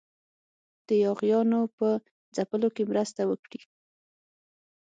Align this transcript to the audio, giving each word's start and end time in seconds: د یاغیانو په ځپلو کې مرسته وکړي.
د 0.87 0.89
یاغیانو 1.03 1.59
په 1.77 1.87
ځپلو 2.35 2.69
کې 2.75 2.83
مرسته 2.91 3.21
وکړي. 3.29 3.61